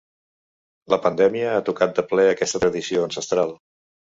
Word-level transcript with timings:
La 0.93 0.99
pandèmia 1.03 1.51
ha 1.57 1.61
tocat 1.69 1.93
de 1.99 2.07
ple 2.15 2.27
aquesta 2.33 2.63
tradició 2.65 3.07
ancestral. 3.11 3.55